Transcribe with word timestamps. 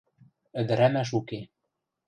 —Ӹдӹрӓмӓш 0.59 1.09
уке. 1.19 1.39